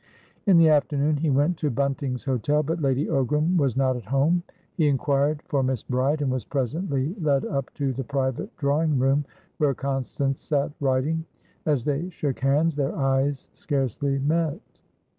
[0.47, 4.41] In the afternoon he went to Bunting's Hotel, but Lady Ogram was not at home.
[4.73, 9.25] He inquired for Miss Bride, and was presently led up to the private drawing room,
[9.59, 11.23] where Constance sat writing.
[11.67, 14.59] As they shook hands, their eyes scarcely met.